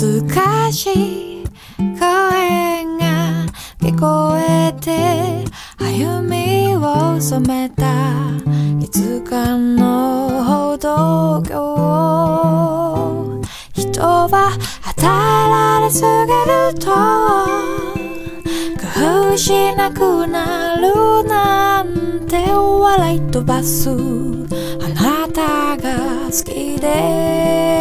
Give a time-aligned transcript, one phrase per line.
[0.00, 1.44] 懐かしい
[1.76, 3.44] 声が
[3.80, 5.44] 聞こえて
[5.76, 7.84] 歩みを染めた
[8.80, 11.52] いつかの歩道橋
[13.74, 16.08] 人は働きすぎ
[16.50, 16.86] ると
[18.80, 23.94] 工夫しなくなるなんて笑い飛ばすあ
[24.94, 27.79] なたが好きで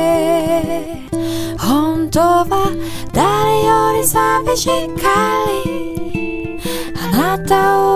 [2.22, 2.72] は
[3.14, 6.59] 誰より寂しいかり
[6.95, 7.89] あなたを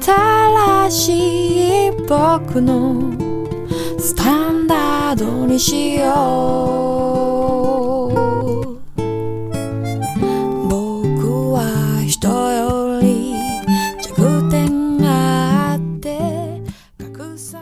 [0.00, 3.12] 新しい僕の
[3.98, 6.04] スタンダードにしよ
[8.08, 8.12] う。
[10.68, 13.34] 僕は人より
[14.02, 16.60] 弱点があって
[17.00, 17.58] 隠さ